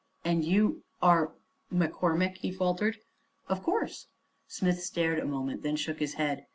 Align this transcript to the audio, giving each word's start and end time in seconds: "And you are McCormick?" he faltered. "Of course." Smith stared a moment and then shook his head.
"And 0.25 0.43
you 0.43 0.81
are 0.99 1.33
McCormick?" 1.71 2.37
he 2.37 2.51
faltered. 2.51 2.97
"Of 3.47 3.61
course." 3.61 4.07
Smith 4.47 4.81
stared 4.81 5.19
a 5.19 5.25
moment 5.25 5.57
and 5.57 5.63
then 5.63 5.75
shook 5.75 5.99
his 5.99 6.15
head. 6.15 6.47